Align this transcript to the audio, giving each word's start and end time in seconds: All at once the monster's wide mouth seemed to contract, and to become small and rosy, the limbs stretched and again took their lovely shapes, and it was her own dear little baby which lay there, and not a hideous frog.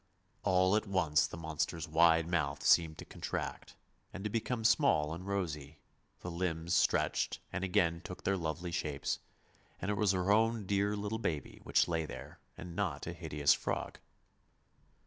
All 0.41 0.75
at 0.75 0.87
once 0.87 1.27
the 1.27 1.37
monster's 1.37 1.87
wide 1.87 2.27
mouth 2.27 2.63
seemed 2.63 2.97
to 2.97 3.05
contract, 3.05 3.75
and 4.11 4.23
to 4.23 4.31
become 4.31 4.63
small 4.63 5.13
and 5.13 5.27
rosy, 5.27 5.77
the 6.21 6.31
limbs 6.31 6.73
stretched 6.73 7.39
and 7.53 7.63
again 7.63 8.01
took 8.03 8.23
their 8.23 8.35
lovely 8.35 8.71
shapes, 8.71 9.19
and 9.79 9.91
it 9.91 9.97
was 9.97 10.13
her 10.13 10.31
own 10.31 10.65
dear 10.65 10.95
little 10.95 11.19
baby 11.19 11.59
which 11.65 11.87
lay 11.87 12.07
there, 12.07 12.39
and 12.57 12.75
not 12.75 13.05
a 13.05 13.13
hideous 13.13 13.53
frog. 13.53 13.99